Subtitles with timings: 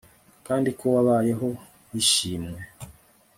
[0.47, 1.47] kandi ko wabayeho
[1.93, 2.59] yishimwe